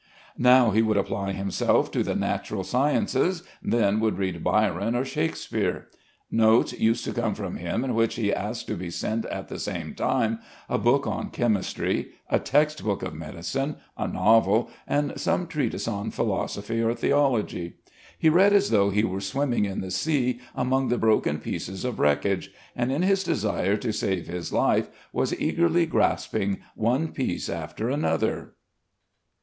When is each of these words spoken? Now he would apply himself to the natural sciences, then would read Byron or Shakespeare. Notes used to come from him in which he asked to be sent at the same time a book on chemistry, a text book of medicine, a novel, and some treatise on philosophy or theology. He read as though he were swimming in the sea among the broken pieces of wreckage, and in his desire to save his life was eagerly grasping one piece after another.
Now 0.39 0.71
he 0.71 0.81
would 0.81 0.97
apply 0.97 1.31
himself 1.31 1.91
to 1.91 2.01
the 2.01 2.15
natural 2.15 2.63
sciences, 2.63 3.43
then 3.61 3.99
would 3.99 4.17
read 4.17 4.43
Byron 4.43 4.95
or 4.95 5.05
Shakespeare. 5.05 5.89
Notes 6.31 6.73
used 6.73 7.05
to 7.05 7.13
come 7.13 7.35
from 7.35 7.57
him 7.57 7.83
in 7.83 7.93
which 7.93 8.15
he 8.15 8.33
asked 8.33 8.65
to 8.69 8.73
be 8.73 8.89
sent 8.89 9.25
at 9.27 9.47
the 9.47 9.59
same 9.59 9.93
time 9.93 10.39
a 10.67 10.79
book 10.79 11.05
on 11.05 11.29
chemistry, 11.29 12.13
a 12.31 12.39
text 12.39 12.83
book 12.83 13.03
of 13.03 13.13
medicine, 13.13 13.75
a 13.95 14.07
novel, 14.07 14.71
and 14.87 15.13
some 15.19 15.45
treatise 15.45 15.87
on 15.87 16.09
philosophy 16.09 16.81
or 16.81 16.95
theology. 16.95 17.73
He 18.17 18.27
read 18.27 18.53
as 18.53 18.71
though 18.71 18.89
he 18.89 19.03
were 19.03 19.21
swimming 19.21 19.65
in 19.65 19.81
the 19.81 19.91
sea 19.91 20.39
among 20.55 20.87
the 20.87 20.97
broken 20.97 21.37
pieces 21.37 21.85
of 21.85 21.99
wreckage, 21.99 22.51
and 22.75 22.91
in 22.91 23.03
his 23.03 23.23
desire 23.23 23.77
to 23.77 23.93
save 23.93 24.25
his 24.25 24.51
life 24.51 24.89
was 25.13 25.39
eagerly 25.39 25.85
grasping 25.85 26.57
one 26.73 27.09
piece 27.09 27.47
after 27.49 27.91
another. 27.91 28.53